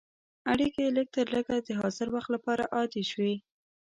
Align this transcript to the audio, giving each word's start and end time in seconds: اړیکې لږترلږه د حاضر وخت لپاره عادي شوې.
اړیکې 0.51 0.93
لږترلږه 0.97 1.57
د 1.67 1.69
حاضر 1.79 2.07
وخت 2.15 2.29
لپاره 2.35 2.63
عادي 2.75 3.03
شوې. 3.11 3.35